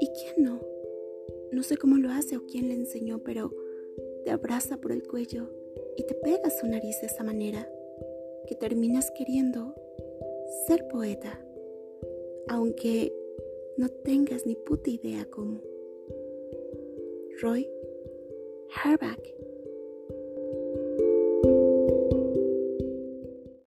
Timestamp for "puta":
14.54-14.90